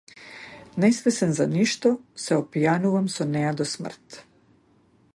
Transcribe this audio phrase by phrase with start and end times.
[0.83, 1.91] Несвесен за ништо,
[2.25, 4.21] се опијанувам со неа до смрт.